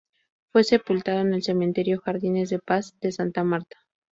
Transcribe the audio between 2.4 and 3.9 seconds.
de Paz de Santa Marta.